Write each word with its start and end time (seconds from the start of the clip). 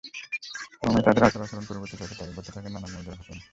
ক্রমেই 0.81 1.03
তাদের 1.07 1.23
আচরণ 1.27 1.65
পরিবর্তন 1.69 1.97
হতে 2.01 2.15
থাকে, 2.19 2.31
ঘটতে 2.31 2.51
থাকে 2.55 2.67
নানা 2.69 2.87
মজার 2.89 3.15
ঘটনা। 3.19 3.41